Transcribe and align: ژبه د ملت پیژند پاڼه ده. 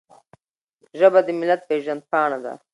ژبه 0.99 1.19
د 1.27 1.29
ملت 1.39 1.61
پیژند 1.69 2.01
پاڼه 2.11 2.39
ده. 2.43 2.53